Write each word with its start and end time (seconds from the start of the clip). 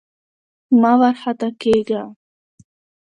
مه 0.81 0.91
وارخطا 0.99 1.49
کېږه! 1.61 2.03